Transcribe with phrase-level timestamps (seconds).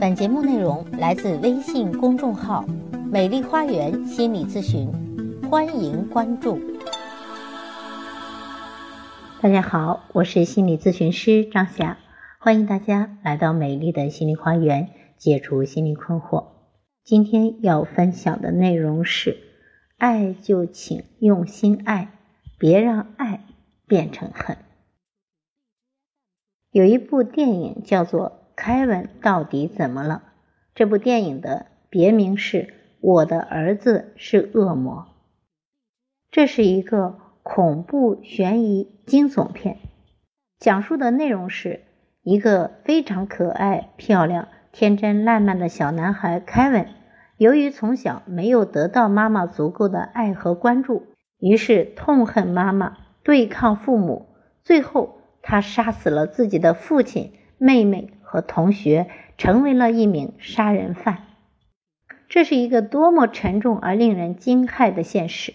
[0.00, 2.64] 本节目内容来自微信公众号
[3.10, 4.90] “美丽花园心理咨询”，
[5.48, 6.58] 欢迎关注。
[9.40, 11.98] 大家好，我是心理咨询师张霞，
[12.40, 16.46] 欢迎大家来到美丽的心理花园，解除心理困惑。
[17.04, 19.38] 今天要分享的内容是：
[19.96, 22.10] 爱就请用心爱，
[22.58, 23.44] 别让爱
[23.86, 24.56] 变成恨。
[26.72, 28.40] 有一部电影叫做。
[28.56, 30.22] 凯文到底怎么了？
[30.74, 32.58] 这部电影的别名是
[33.00, 35.08] 《我的儿子是恶魔》。
[36.30, 39.78] 这是一个恐怖悬疑惊悚片，
[40.58, 41.82] 讲述的内容是
[42.22, 46.88] 一个非常可爱、漂亮、天真烂漫的小男孩凯文，
[47.36, 51.06] 由于从小没有得到妈妈足够的爱和关注，
[51.38, 54.26] 于是痛恨妈妈，对抗父母，
[54.62, 58.10] 最后他杀死了自己的父亲、妹妹。
[58.34, 59.06] 和同学
[59.38, 61.22] 成为了一名杀人犯，
[62.28, 65.54] 这是一个多么沉重而令人惊骇的现实。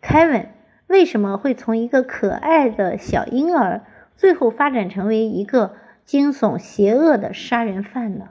[0.00, 0.48] 凯文
[0.86, 3.84] 为什么会从一个可爱的小婴儿，
[4.16, 8.30] 最后发展成为一个惊悚邪恶的杀人犯呢？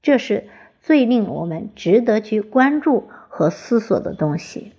[0.00, 0.46] 这是
[0.80, 4.74] 最令我们值得去关注和思索的东西。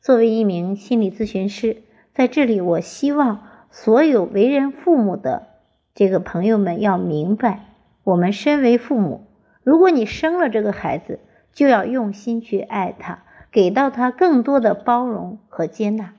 [0.00, 5.53] 作为一名心理咨询师，在这里，我希望所有为人父母的。
[5.94, 7.66] 这个朋友们要明白，
[8.02, 9.26] 我们身为父母，
[9.62, 11.20] 如果你生了这个孩子，
[11.52, 16.14] 就要用心去爱他，给到他更多的包容和接纳。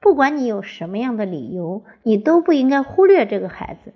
[0.00, 3.94] 不管你有什么样的理由，你都不应该忽略这个孩子。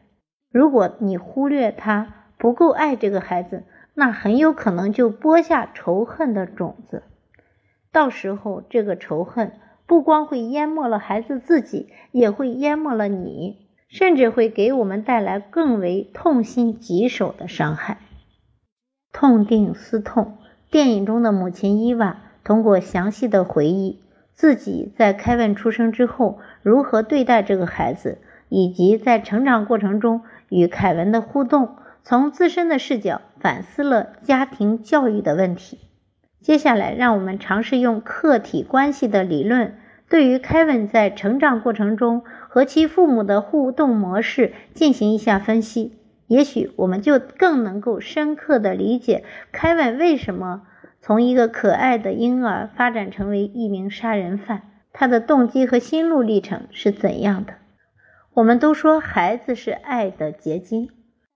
[0.53, 7.03] 如果你忽略他，不够爱这个孩子，那很有可能就播下仇恨的种子。
[7.91, 9.53] 到时候，这个仇恨
[9.85, 13.68] 不光会淹没了孩子自己，也会淹没了你。
[13.89, 17.99] 甚至会给我们带来更为痛心疾首的伤害。
[19.13, 20.37] 痛定思痛，
[20.71, 24.01] 电影中的母亲伊娃通过详细的回忆
[24.35, 28.19] 自己在凯文出生之后如何对待这个孩子，
[28.49, 35.79] 以及在成长过程中与凯文的互动，从自身的视角反思了家庭教育的问题。
[36.41, 39.75] 接下来，让我们尝试用客体关系的理论。
[40.09, 50.63] 对于凯文在成长过程中和其父母的互动模式进行一下分析，也许我们就更能够深刻的理解凯文为什么
[51.03, 54.63] 从一个可爱的婴儿发展成为一名杀人犯，
[54.95, 57.53] 他的动机和心路历程是怎样的。
[58.33, 60.89] 我们都说孩子是爱的结晶，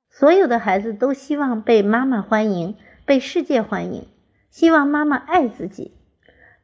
[0.08, 4.06] 所有的孩子都希望被妈妈欢迎，被世界欢迎，
[4.50, 5.92] 希望妈妈爱自己。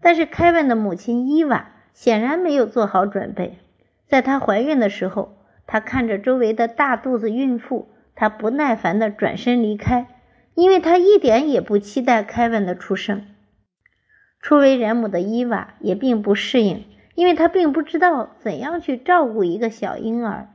[0.00, 1.72] 但是凯文的母亲伊娃。
[2.00, 3.58] 显然没有做好准备。
[4.06, 5.36] 在她怀孕的时候，
[5.66, 10.06] 她看着周围的大肚子孕妇，她不耐烦地转身离开，
[10.54, 13.24] 因为她一点也不期待凯文的出生。
[14.40, 16.84] 初为人母的伊娃也并不适应，
[17.16, 20.50] 因为她并不知道怎样去照顾一个小婴儿。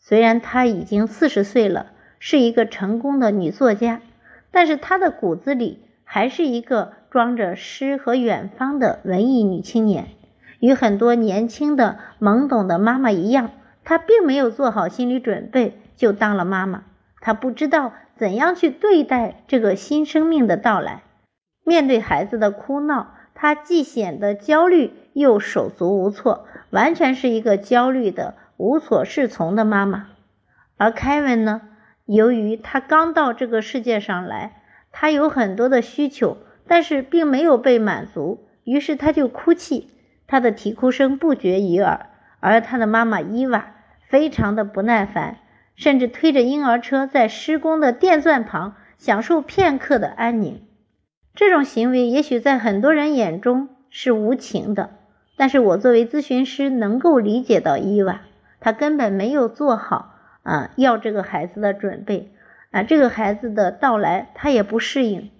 [0.00, 4.00] 虽然她已经四十岁了，是一个成功的女作家，
[4.50, 10.08] 但是她的骨子里还是一个装着诗和远方的文艺女青年。
[10.60, 13.50] 与很多年轻的懵懂的妈妈一样，
[13.82, 16.84] 她并没有做好心理准备就当了妈妈。
[17.20, 21.02] 她不知道怎样去对待这个新生命的到来。
[21.64, 30.08] 面对孩子的哭闹，她既显得焦虑，又手足无措，完全是一个焦虑的、无所适从的妈妈。
[30.76, 31.62] 而凯文呢？
[32.06, 39.88] 由于他刚到这个世界上来，他有很多的需求，但是并没有被满足，于是他就哭泣。
[40.30, 42.06] 他的啼哭声不绝于耳，
[42.38, 43.72] 而他的妈妈伊娃
[44.08, 45.38] 非常的不耐烦，
[45.74, 50.62] 甚至推着婴儿车在施工的电钻旁享受片刻的安宁。
[51.34, 54.90] 这种行为也许在很多人眼中是无情的，
[55.36, 58.20] 但是我作为咨询师能够理解到伊娃，
[58.60, 60.14] 他根本没有做好
[60.44, 62.30] 啊要这个孩子的准备
[62.70, 65.32] 啊，这个孩子的到来他也不适应。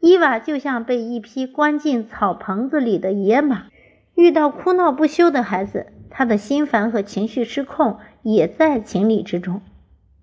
[0.00, 3.66] 伊娃就像被一匹关进草棚子里的野马。
[4.18, 9.62] 遇到哭闹不休的孩子，他的心烦和情绪失控也在情理之中。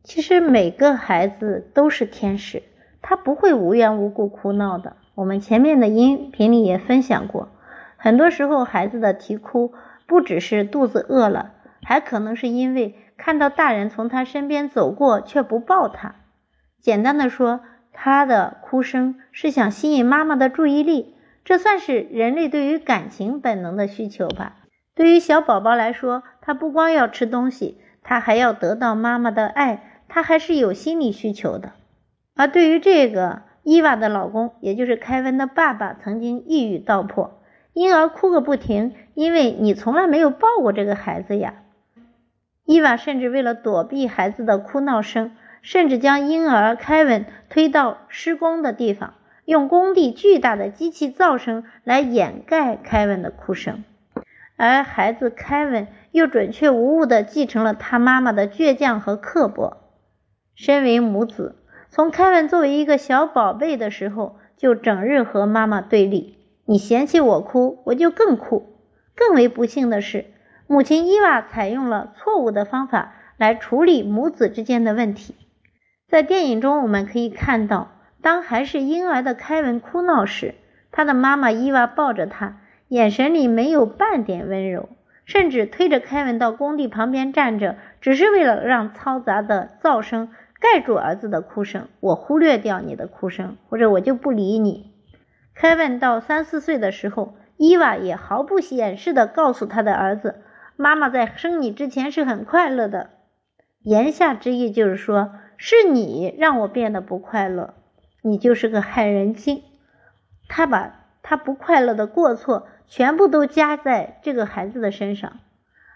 [0.03, 2.61] 其实每个孩子都是天使，
[3.01, 4.97] 他不会无缘无故哭闹的。
[5.15, 7.47] 我们前面的音频里也分享过，
[7.95, 9.71] 很多时候孩子的啼哭
[10.05, 16.15] 不只是肚子饿了，还可能是因为看到大人从他身边走过却不抱他。
[16.81, 17.61] 简单的说，
[17.93, 21.14] 他的哭声是想吸引妈妈的注意力。
[21.45, 24.57] 这算是人类对于感情本能的需求吧。
[24.95, 31.73] 对于小宝宝来说，他不光要吃东西，他还要得到妈妈的爱，他还是有心理需求的。
[32.35, 37.39] 而对于这个伊娃的老公，也就是凯文的爸爸，曾经一语道破：
[37.73, 41.61] 婴儿哭个不停，因为你从来没有抱过这个孩子呀。
[42.65, 49.13] 伊娃甚至为了躲避孩子的哭闹声，甚至将婴儿凯文推到施工的地方，
[49.45, 53.83] 用工地巨大的机器噪声来掩盖凯文的哭声。
[54.57, 59.77] 而孩子凯文又准确无误地继承了他妈妈的倔强和刻薄。
[60.55, 61.55] 身为母子，
[61.89, 66.37] 从凯文作为一个小宝贝的时候，就整日和妈妈对立。
[66.65, 68.79] 你嫌弃我哭，我就更哭。
[69.15, 70.25] 更为不幸的是。
[70.67, 75.35] 母亲伊娃采用了错误的方法来处理母子之间的问题。
[76.07, 77.91] 在电影中，我们可以看到，
[78.25, 80.55] 当还是婴儿的凯文哭闹时，
[80.91, 82.57] 他的妈妈伊娃抱着他，
[82.87, 84.89] 眼神里没有半点温柔，
[85.25, 91.87] 甚至推着凯文到工地旁边站着，只是为了让嘈杂的噪声盖住儿子的哭声。
[91.99, 94.91] 我忽略掉你的哭声，或者我就不理你。
[95.53, 100.41] 凯文到三四岁的时候，伊娃也毫不掩饰地告诉他的儿子。
[100.77, 103.11] 妈妈在生你之前是很快乐的，
[103.83, 107.75] 言下之意就是说，是你让我变得不快乐，
[108.27, 109.61] 你就是个害人精。
[110.47, 115.39] 他把他不快乐的过错全部都加在这个孩子的身上，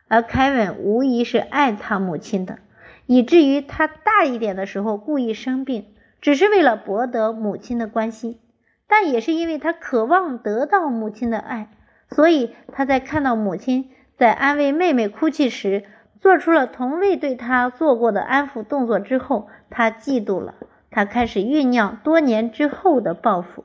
[0.07, 2.59] 而凯文无疑是爱他母亲的，
[3.07, 5.87] 以至于他大一点的时候故意生病，
[6.21, 8.39] 只是为了博得母亲的关心，
[8.87, 11.71] 但也是因为他渴望得到母亲的爱，
[12.11, 13.89] 所以他在看到母亲。
[14.17, 15.85] 在安慰妹妹哭泣时，
[16.19, 20.55] 做出了从未对她做过的安抚动作之后，他嫉妒了。
[20.91, 23.63] 他开始酝酿多年之后的报复。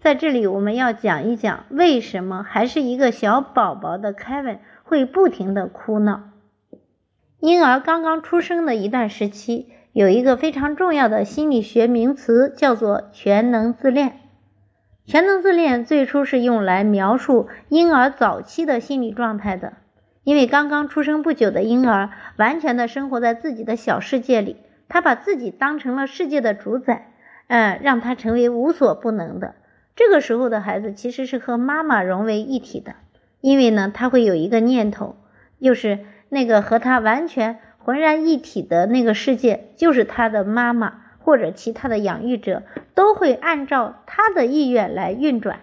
[0.00, 6.24] 在这里，我们要讲一讲为什么还是一个小宝宝的凯文会不停的哭闹。
[7.40, 14.20] 婴儿刚刚出生的一段时期，有一个非常重要的心理学名词，叫做全能自恋。
[15.06, 19.74] 全能自恋最初是用来描述婴儿早期的心理状态的，
[20.22, 24.56] 因为刚刚出生不久的婴儿完全的生活在自己的小世界里，
[24.88, 27.12] 他把自己当成了世界的主宰，
[27.48, 29.54] 嗯，让他成为无所不能的。
[29.96, 32.94] 这个时候的孩子其实是和妈妈融为一体的，
[33.40, 35.16] 因为呢，他会有一个念头，
[35.60, 41.00] 就是那个和他完全浑然一体的那个世界，就是他的妈妈。
[41.24, 42.64] 或者其他的养育者
[42.94, 45.60] 都会按照他的意愿来运转，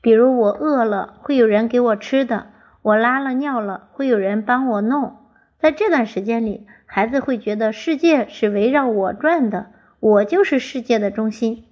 [0.00, 2.46] 比如我饿了会有人给我吃的，
[2.80, 5.16] 我拉了尿了会有人帮我弄。
[5.60, 9.66] 在这段时间里，孩子会觉得世界是围绕我转的，
[10.00, 11.64] 我就是世界的中心。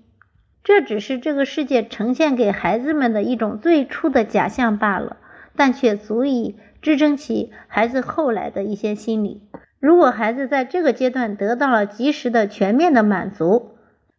[0.64, 5.18] 这只是这个世界呈现给孩子们的一种最初的假象罢了，
[5.54, 9.42] 但却足以支撑起孩子后来的一些心理。
[9.78, 13.76] 如果孩子在这个阶段得到了及时的全面的满足，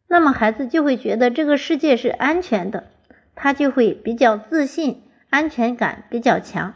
[0.08, 2.86] 那么孩子就会觉得这个世界是安全的，
[3.36, 6.76] 他就会比较自信，安全感比较强。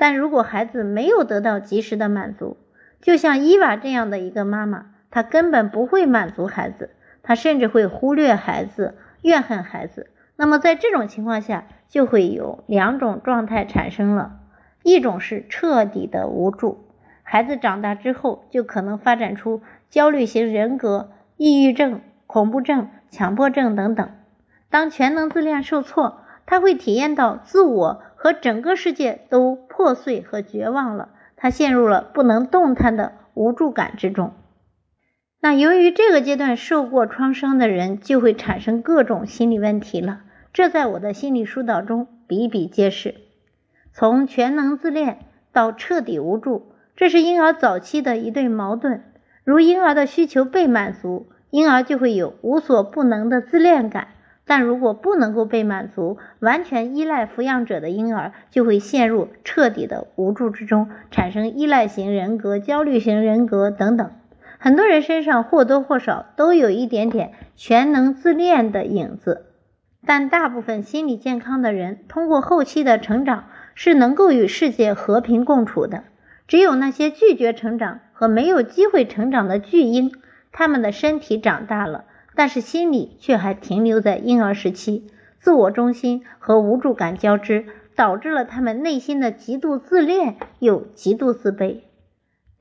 [0.00, 2.56] 但如果孩子没有得到及时的满足，
[3.02, 6.88] 就像伊娃这样的一个妈妈，她根本不会满足孩子，
[7.22, 10.08] 她甚至会忽略孩子，怨恨孩子。
[10.36, 14.38] 那么在这种情况下，就会有两种状态产生了，
[14.82, 16.86] 一种是彻底的无助。
[17.22, 19.60] 孩子长大之后，就可能发展出
[19.90, 24.10] 焦虑型人格、抑郁症、恐怖症、强迫症等等。
[24.70, 34.34] 当全能自恋受挫，他会体验到自我和整个世界都破碎和绝望了，他陷入了不能动弹的无助感之中。
[35.40, 40.20] 那由于这个阶段受过创伤的人，就会产生各种心理问题了。
[40.52, 43.14] 这在我的心理疏导中比比皆是。
[43.94, 46.74] 从全能自恋到彻底无助。
[46.96, 49.02] 这是婴儿早期的一对矛盾，
[49.44, 54.08] 如婴儿的需求被满足，婴儿就会有无所不能的自恋感；
[54.50, 64.10] 但如果不能够被满足，完全依赖抚养者的婴儿就会陷入彻底的无助之中，产生依赖型人格、焦虑型人格等等。
[64.58, 69.46] 很多人身上或多或少都有一点点全能自恋的影子，
[70.04, 73.44] 但大部分心理健康的人通过后期的成长
[73.76, 76.02] 是能够与世界和平共处的。
[76.48, 80.10] 只有那些拒绝成长和没有机会成长的巨婴，
[80.50, 82.06] 他们的身体长大了，
[82.40, 85.04] 但是心理却还停留在婴儿时期，
[85.40, 91.80] 自我中心和无助感交织，导致了他们内心的极度自恋又极度自卑。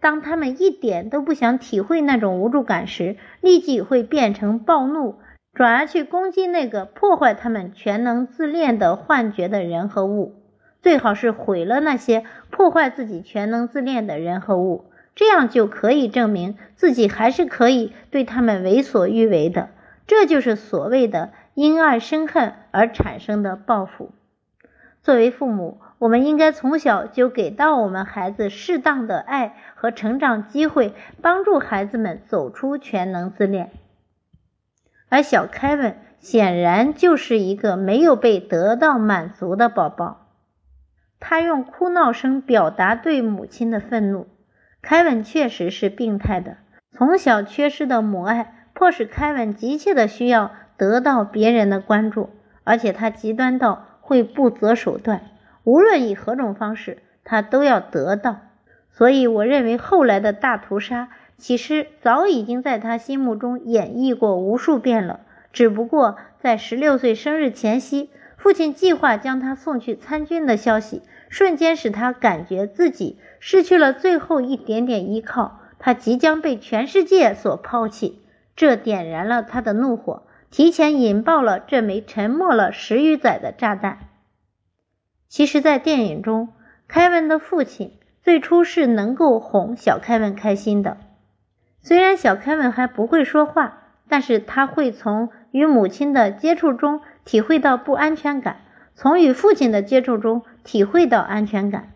[0.02, 5.16] 当他们一点都不想体会那种无助感时，立即会变成暴怒，
[5.54, 10.36] 转而去攻击那个破坏他们全能自恋的幻觉的人和物。
[10.82, 14.89] 最好是毁了那些破坏自己全能自恋的人和物，
[15.20, 19.68] 这样就可以证明自己还是可以对他们为所欲为的。
[20.08, 24.14] 这就是所谓的因爱生恨而产生的报复。
[25.02, 33.72] 作为父母，我们应该从小就给到我们孩子适当的爱和成长机会，帮助孩子们走出全能自恋。
[35.10, 40.30] 而小凯文显然就是一个没有被得到满足的宝宝，
[41.20, 44.26] 他用哭闹声表达对母亲的愤怒。
[44.82, 46.58] 凯文确实是病态的，
[46.92, 48.56] 从小缺失的母爱。
[48.72, 52.30] 迫使凯文急切的需要得到别人的关注，
[52.64, 55.22] 而且他极端到会不择手段，
[55.66, 58.38] 无论以何种方式，他都要得到。
[58.90, 65.20] 所以，我认为后来的大屠杀其实早已经在他心目中演绎过无数遍了，
[65.52, 78.22] 只不过在十六岁生日前夕，父亲计划将他送去参军的消息，瞬间使他感觉自己失去了最后一点点依靠，他即将被全世界所抛弃。
[78.56, 84.00] 这点燃了他的怒火，提前引爆了这枚沉没了十余载的炸弹。
[85.28, 86.50] 其实，在电影中，
[86.88, 90.98] 凯文的父亲最初是能够哄小凯文开心的。
[91.82, 98.58] 虽然小凯文还不会说话，但是他会从与母亲的接触中体会到不安全感，
[98.96, 101.92] 从与父亲的接触中体会到安全感。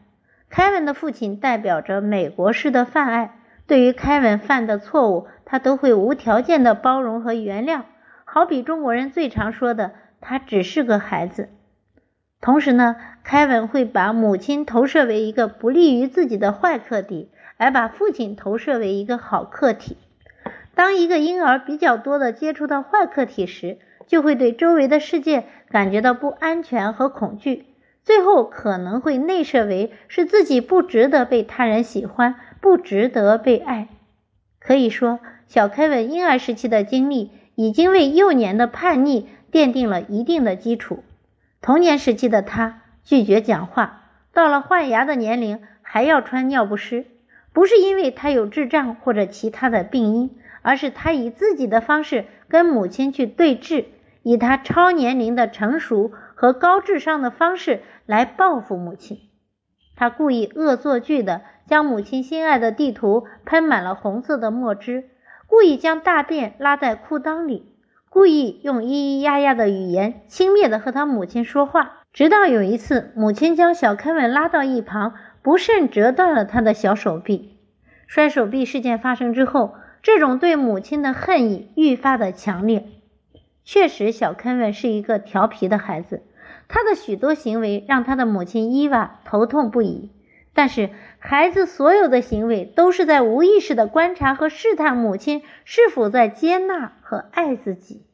[0.50, 3.40] 凯文的父亲代表着美国式的泛爱。
[3.66, 7.84] 对于凯文犯的错误，他都会无条件的包容和原谅，
[8.26, 11.48] 好比中国人最常说的“他只是个孩子”。
[12.42, 19.96] 同时呢，凯文会把母亲投射为一个不利于自己的坏客体，而把父亲投射为一个好客体。
[20.76, 27.66] 当一个婴儿比较多的接触到坏客体时，就会对周围的世界感觉到不安全和恐惧，
[28.04, 32.36] 最后可能会内射为是自己不值得被他人喜欢。
[32.62, 33.90] 不值得被爱，
[34.62, 41.04] 可以说，小凯文婴儿时期的经历已经为幼年的叛逆奠定了一定的基础。
[41.62, 47.06] 童年时期的他拒绝讲话，到了换牙的年龄还要穿尿不湿，
[47.52, 50.32] 不是因为他有智障或者其他的病因，
[50.62, 53.86] 而是他以自己的方式跟母亲去对峙，
[54.22, 59.18] 以他超年龄的成熟和高智商的方式来报复母亲。
[59.96, 61.42] 他故意恶作剧的。
[61.66, 65.06] 将母亲心爱的地图喷满了红色的墨汁，
[65.48, 67.78] 故意将大便拉在裤裆里，
[68.10, 72.02] 故意用咿咿呀呀的语言轻蔑的和他母亲说话。
[72.12, 77.58] 直到有一次，母亲将小凯文拉到一旁，不慎折断了他的小手臂。
[78.08, 82.90] 摔手臂事件发生之后，这种对母亲的恨意愈发的强烈。
[83.64, 86.22] 确实，小凯文是一个调皮的孩子，
[86.68, 90.12] 他的许多行为让他的母亲伊娃头痛不已。
[90.54, 98.06] 但是，孩子所有的行为都是在无意识的观察和试探母亲是否在接纳和爱自己。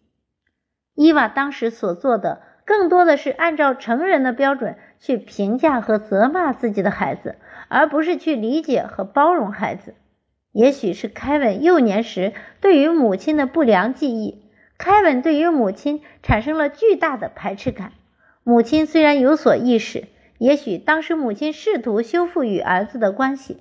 [0.94, 7.36] 伊娃当时所做的，更多的是按照成人的标准去评价和责骂自己的孩子，
[7.68, 9.96] 而不是去理解和包容孩子。
[10.60, 14.42] 也许是凯文幼年时对于母亲的不良记忆，
[14.78, 17.94] 凯文对于母亲产生了巨大的排斥感。
[18.44, 20.10] 母亲虽然有所意识。
[20.38, 23.58] 也许当时母亲试图修复与儿子的关系，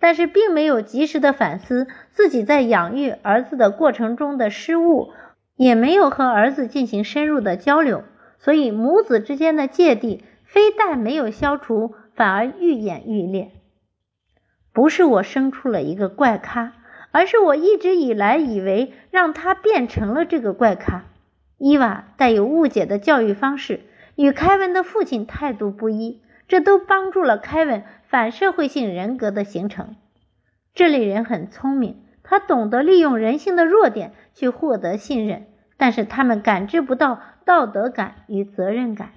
[0.00, 5.10] 但是并没有及时的反思自己在养育儿子的过程中的失误，
[5.56, 8.02] 也没有和儿子进行深入的交流，
[8.38, 13.50] 所以母子之间的芥蒂非但没有消除，反而愈演愈烈。
[14.72, 16.72] 不是我生出了一个怪咖，
[17.10, 21.04] 而是我一直以来以为让他变成了这个怪咖。
[21.58, 23.80] 伊娃带有误解的教育方式。
[24.16, 29.96] 与凯文的父亲态度不一，这都帮助了凯文反社会性人格的形成。
[30.74, 35.46] 这类人很聪明，他懂得利用人性的弱点去获得信任，
[35.78, 39.12] 但是他们感知不到道德感与责任感。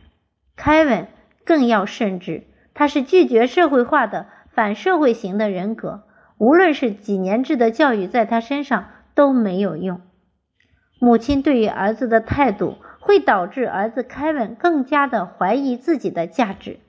[0.55, 1.07] 凯文
[1.43, 2.43] 更要甚至，
[2.73, 6.03] 他是拒绝社会化的反社会型的人格，
[6.37, 10.01] 无论是几年制的教育，在他身上都没有用。
[10.99, 12.77] 母亲对于儿子的态度。
[13.05, 16.79] 会导致儿子凯文更加的怀疑自己的价值。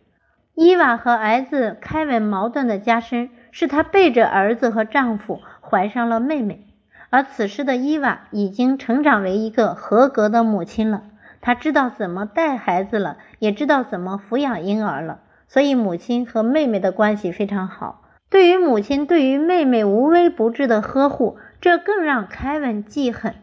[0.55, 6.69] 伊娃和儿子凯文矛盾的加深，是她背着儿子和丈夫怀上了妹妹。
[7.11, 11.03] 而此时的伊娃已经成长为一个合格的母亲了，
[11.41, 15.19] 她知道怎么带孩子了，也知道怎么抚养婴儿了。
[15.49, 18.03] 所以母亲和妹妹的关系非常好。
[18.31, 23.35] 对于母亲对于妹妹无微不至的呵护，这更让凯文记恨。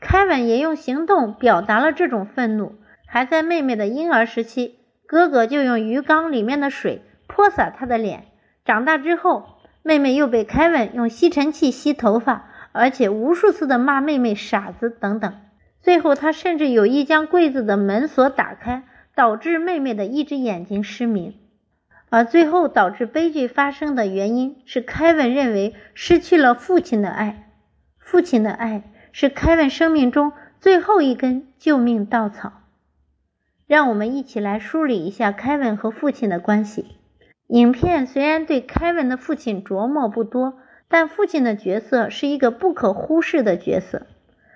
[0.00, 2.74] 凯文也用行动表达了这种愤怒。
[3.06, 8.24] 还在妹妹的婴儿时期，哥哥就用鱼缸里面的水泼洒她的脸。
[8.64, 15.34] 长大之后，妹妹又被凯文用吸尘器吸头发，而且无数次的骂妹妹傻子等等。
[15.82, 18.84] 最后，他甚至有意将柜子的门锁打开，
[19.20, 21.34] 导致妹妹的一只眼睛失明。
[22.08, 27.50] 而最后导致悲剧发生的原因是，凯文认为失去了父亲的爱。
[27.98, 32.62] 父亲的爱是凯文生命中最后一根救命稻草。
[33.66, 36.86] 让我们一起来梳理一下凯文和父亲的关系。
[37.48, 40.54] 影片虽然对凯文的父亲琢磨不多，
[40.88, 44.06] 但父亲的角色是一个不可忽视的角色。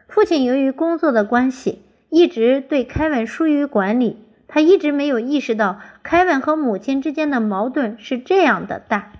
[0.09, 4.24] 父亲由于工作的关系，一直对凯文疏于管理。
[4.49, 9.13] 他一直没有意识到凯文和母亲之间的矛盾是这样的大。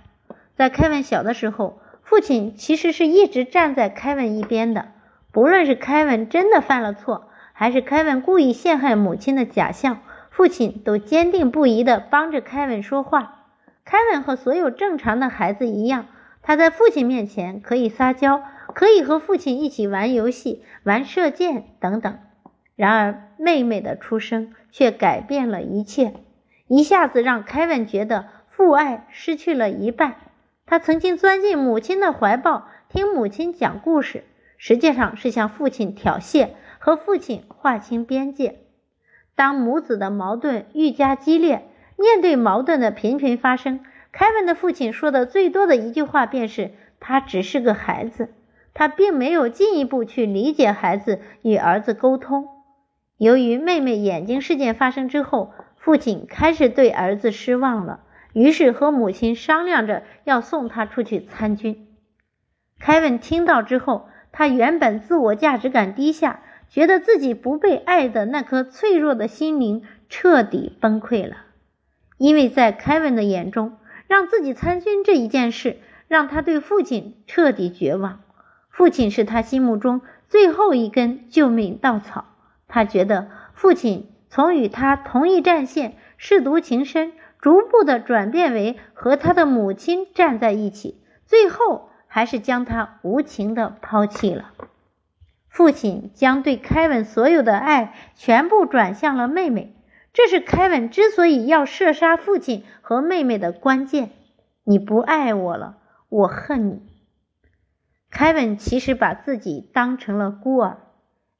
[0.55, 4.87] 在凯文小的时候，父亲其实是一直站在凯文一边的。
[5.31, 13.45] 不论是凯文真的犯了错，还是凯文故意陷害母亲的假象，父亲都坚定不移地帮着凯文说话。
[13.83, 16.05] 凯文和所有正常的孩子一样，
[16.41, 18.41] 他在父亲面前可以撒娇，
[18.73, 22.17] 可以和父亲一起玩游戏、玩射箭等等。
[22.75, 26.15] 然而，妹妹的出生却改变了一切，
[26.67, 30.15] 一下子让凯文觉得父爱失去了一半。
[30.65, 34.25] 他曾经钻进母亲的怀抱，听母亲讲故事，
[34.57, 38.57] 实际上是向父亲挑衅，和父亲划清边界。
[39.33, 43.79] 当母子的矛盾愈加激烈，面对矛盾的频频发生，
[44.11, 48.27] 凯文的父亲说的最多的一句话便是：“他只是个孩子。”
[48.75, 52.49] 他并没有进一步去理解孩子，与儿子沟通。
[53.17, 58.01] 由于妹妹眼睛事件发生之后，父亲开始对儿子失望了，
[58.33, 61.87] 于是和母亲商量着要送他出去参军。
[62.77, 71.37] 凯文听到之后，他原本自我价值感低下，觉得自己不被爱的那颗脆弱的心灵彻底崩溃了。
[72.17, 75.77] 因为在凯文的眼中，让自己参军这一件事
[76.09, 78.19] 让他对父亲彻底绝望，
[78.69, 82.25] 父亲是他心目中最后一根救命稻草。
[82.67, 94.51] 他觉得父亲从与他同一战线、舐犊情深，逐步的转变为和他的母亲站在一起，最后还是将他无情的抛弃了。
[95.47, 99.75] 父亲将对凯文所有的爱全部转向了妹妹，
[100.11, 104.09] 这是凯文之所以要射杀父亲和妹妹的关键。
[104.65, 105.77] 你不爱我了，
[106.09, 106.81] 我恨你。
[108.09, 110.77] 凯文其实把自己当成了孤儿。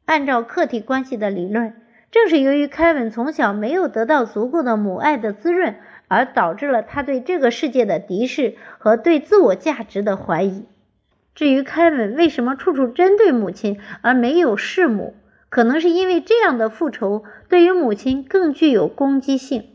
[0.06, 1.74] 按照客体关系的理论，
[2.12, 5.76] 正是由于凯文从小没有得到足够的母爱的滋润，
[6.08, 10.66] 而导致了他对这个世界的敌视和对自我价值的怀疑。
[11.34, 15.16] 至于凯文为什么处处针对母亲而没有弑母，
[15.50, 19.66] 可能是因为这样的复仇对于母亲更具有攻击性。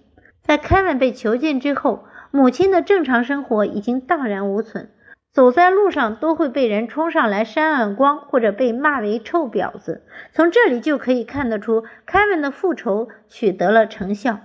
[0.42, 4.88] 在凯文被囚禁之后，母亲的正常生活已经荡然无存。
[5.32, 10.02] 走在路上都会被人冲上来扇耳光，或者被骂为臭婊子。
[10.32, 14.40] 从这里就可以看得出，凯文的复仇取得了成效。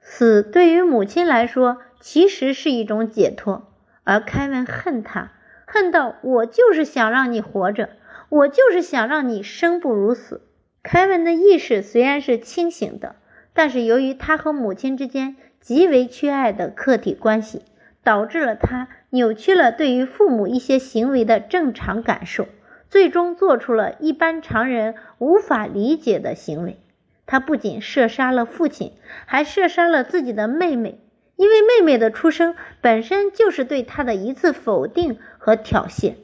[0.00, 3.72] 死对于母亲来说其实是一种解脱，
[4.04, 5.32] 而凯文恨他，
[5.66, 7.88] 恨到我就是想让你活着，
[8.28, 10.42] 我就是想让你生不如死。
[10.82, 13.16] 凯文的意识虽然是清醒的，
[13.52, 17.62] 但是由于他和母亲之间极为缺爱的客体关系。
[18.04, 22.46] 导致了他扭曲了对于父母一些行为的正常感受，
[22.88, 26.78] 最终做出了一般常人无法理解的行为。
[27.26, 28.92] 他不仅射杀了父亲，
[29.24, 31.00] 还射杀了自己的妹妹，
[31.36, 36.16] 因为妹妹的出生本身就是对他的一次否定和挑衅，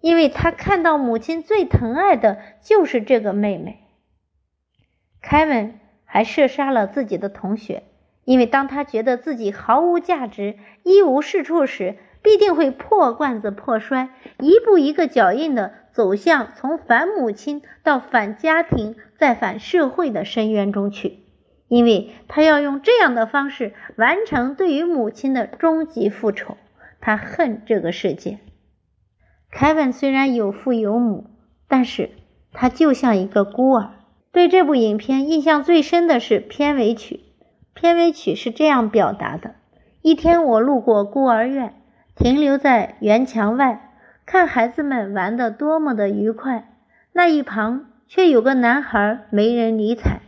[0.00, 3.78] 因为他看到母亲最疼爱的就是这个妹妹。
[5.22, 7.84] 凯文还射杀了自己的同学。
[8.24, 21.18] 因为当他觉得自己毫无价值、一无是处时，必定会破罐子破摔，一步一个脚印的走向从反母亲到反家庭再反社会的深渊中去。
[21.68, 26.58] 因为他要用这样的方式完成对于母亲的终极复仇。
[27.00, 28.38] 他恨这个世界。
[29.50, 31.30] 凯文虽然有父有母，
[31.68, 32.10] 但是
[32.52, 33.94] 他就像一个孤儿。
[34.30, 37.20] 对这部影片印象最深的是片尾曲。
[37.82, 39.56] 片尾曲是这样表达的：
[40.02, 41.74] 一天，我路过孤儿院，
[42.14, 43.90] 停留在园墙外，
[44.24, 46.76] 看孩子们玩得多么的愉快。
[47.12, 50.20] 那一旁却有个男孩没人理睬。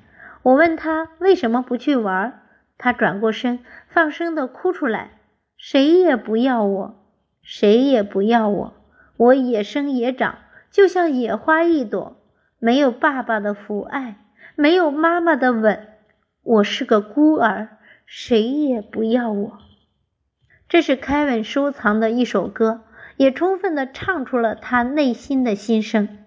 [0.43, 2.41] 我问他为什么不去玩，
[2.77, 5.11] 他转过身，放声的哭出来
[5.57, 7.05] ：“谁也不要我，
[7.41, 8.75] 谁也不要我。
[9.17, 10.39] 我野生野长，
[10.73, 12.17] 就像野花一朵，
[12.59, 14.17] 没有爸爸的抚爱，
[14.57, 15.87] 没有妈妈的吻。”
[16.45, 19.59] 我是个孤儿，谁也不要我。
[20.69, 22.83] 这是凯文收藏的一首歌，
[23.17, 26.19] 也充分的唱出了他内心的心声。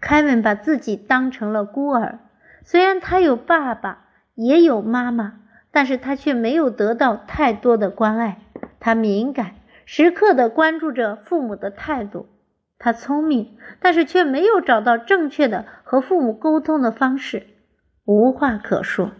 [0.00, 2.18] 凯文把自己当成了孤儿，
[2.64, 8.40] 虽然他有爸爸，也有妈妈，但是他却没有得到太多的关爱。
[8.80, 12.26] 他敏感，时刻的关注着父母的态度。
[12.78, 17.46] 他聪明，但是却没有找到正确的和父母沟通的方式，
[18.06, 19.10] 无话可说。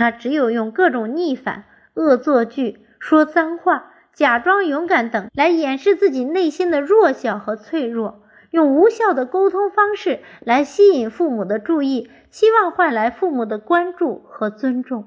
[0.00, 15.06] 他只有用各种逆反、恶作剧、说脏话、假装勇敢等来掩饰自己内心的弱小和脆弱，用无效的沟通方式来吸引父母的注意，期望换来父母的关注和尊重。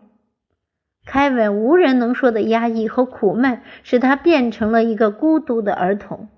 [1.08, 6.30] 凯文无人能说的压抑和苦闷，使他变成了一个孤独的儿童。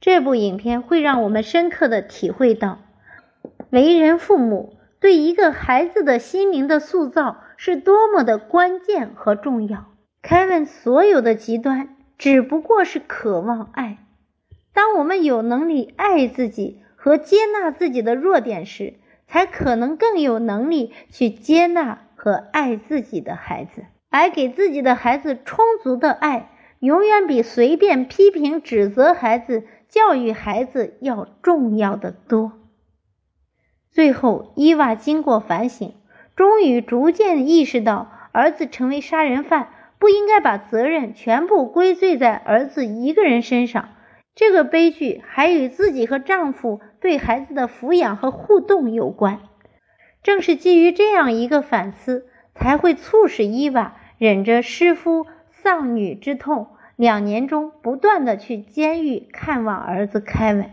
[0.00, 2.78] 这部影片会让我们深刻的体会到，
[3.68, 9.86] 为人父母对一个孩子的心灵的塑造是多么的关键和重要。
[10.22, 13.98] 凯文所有的极端只不过是渴望爱。
[14.72, 18.94] 当我们有能力爱自己和接纳自己的弱点时，
[19.26, 29.64] 才可能更有能力去接纳和爱自己的孩子，而给自己的孩子充足的爱，永远比随便批评指责孩子。
[29.86, 32.50] 教育孩子要重要的多。
[33.92, 35.94] 最后，伊娃经过反省，
[36.36, 39.68] 终于逐渐意识到，儿子成为杀人犯，
[39.98, 43.90] 不应该把责任全部归罪在儿子一个人身上。
[44.34, 49.40] 这个悲剧还与自己和丈夫对孩子的抚养和互动有关。
[50.24, 56.68] 正是基于这样一个反思，才会促使伊娃忍着失夫丧女之痛。
[56.96, 60.70] 两年中，不断的去监狱看望儿子凯文。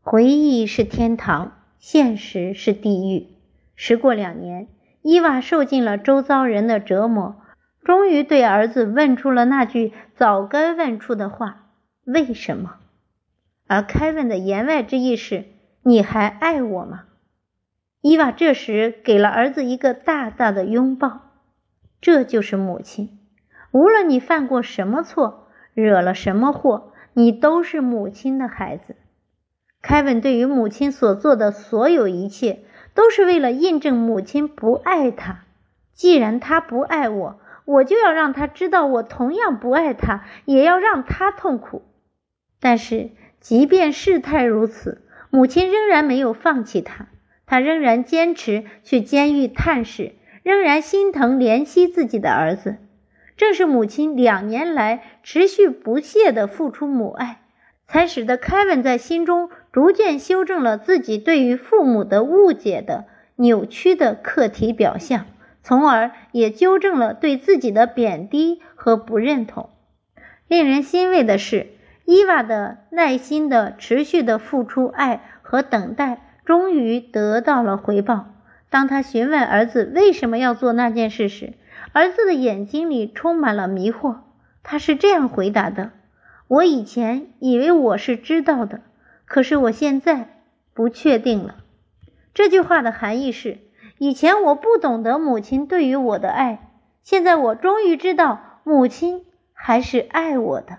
[0.00, 3.26] 回忆是天堂，现实是地狱。
[3.74, 4.68] 时过两年，
[5.08, 7.40] 伊娃受尽了周遭人的折磨，
[7.82, 11.70] 终于对儿子问出了那句早该问出的话：
[12.04, 12.74] 为什么？
[13.66, 15.46] 而凯文的言外之意是：
[15.82, 17.04] 你还爱我吗？
[18.02, 21.22] 伊娃这时给了儿子一个大大的拥抱。
[22.02, 23.18] 这就是母亲，
[23.72, 25.48] 无论你犯过什么错。
[25.72, 28.94] 惹了什么祸，你都是母亲的孩子。
[29.80, 32.64] 凯文对于母亲所做的所有一切，
[32.98, 35.44] 都是为了印证母亲不爱他。
[35.94, 41.84] 既然他不爱我，我就要让他知道我同样不爱他，也要让他痛苦。
[42.58, 47.06] 但是，即便事态如此，母亲仍然没有放弃他，
[47.46, 52.78] 她仍然坚持去监狱探视，仍然心疼怜惜自己的儿子。
[53.36, 57.42] 正是母亲两年来持续不懈的付出母爱，
[57.86, 63.04] 才使得凯文在心中逐渐修正了自己对于父母的误解的
[63.36, 65.26] 扭曲的客体表象，
[65.62, 69.70] 从而也纠正了对自己的贬低和不认同。
[70.48, 71.66] 令人欣慰的是，
[72.04, 78.26] 伊娃的耐心的持续的付出爱和等待，终于得到了回报。
[78.70, 81.52] 当他询问儿子为什么要做那件事时，
[81.92, 84.16] 儿子的眼睛里充满了迷惑，
[84.62, 85.90] 他是这样回答的
[86.48, 88.80] ：“我以前以为我是知道的，
[89.28, 90.40] 可是我现在
[90.74, 91.56] 不确定了。”
[92.34, 93.58] 这句话的含义是：
[93.98, 96.70] 以前我不懂得母亲对于我的爱，
[97.02, 100.78] 现在我终于知道母亲还是爱我的。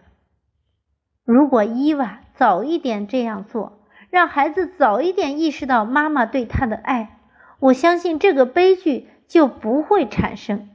[1.26, 7.20] 如果伊娃早一点这样做，让孩子早一点意识到妈妈对他的爱，
[7.60, 10.70] 我相信这个悲剧就不会产生。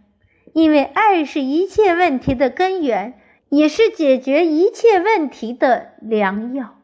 [0.52, 6.76] 因为爱是一切问题的根源，也是解决一切问题的良药。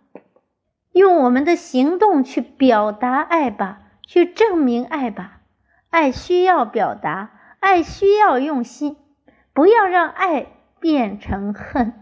[0.93, 5.41] 用我们的行动去表达爱吧，去证明爱吧。
[5.91, 8.97] 爱需要表达，爱需要用心，
[9.53, 10.47] 不要让爱
[10.79, 11.93] 变成恨。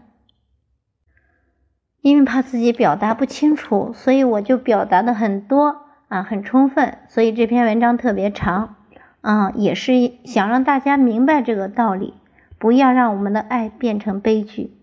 [2.01, 8.75] 因为怕自己表达不清楚，所以我就表达的很多啊，很充分，所以这篇文章特别长。
[9.21, 9.91] 啊，也是
[10.23, 12.13] 想让大家明白这个道理，
[12.57, 14.77] 不要让我们的爱变成悲剧。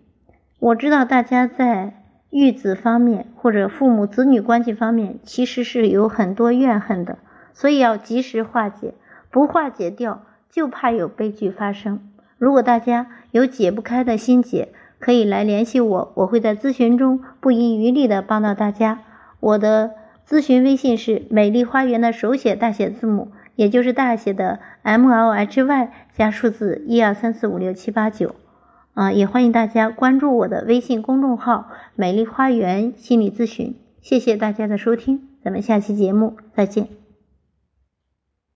[0.58, 2.05] 我知道大家在
[2.38, 7.18] 育子方面或者父母子女关系方面其实是有很多怨恨的，
[7.54, 8.94] 所以要及时化解，
[9.30, 12.00] 不化解掉就怕有悲剧发生。
[12.38, 14.68] 如果大家有解不开的心结，
[14.98, 19.00] 可以来联系我，我会在咨询中不遗余力的帮到大家。
[19.40, 19.92] 我的
[20.28, 23.32] 咨询微信是美丽花园的手写大写字母。
[23.56, 28.34] 也就是大写的 M L H Y 加数字一二三四五六七八九，
[28.96, 33.74] 啊，也欢迎大家关注我的微信公众号“美丽花园心理咨询”。
[34.00, 37.05] 谢谢大家的收听，咱们下期节目再见。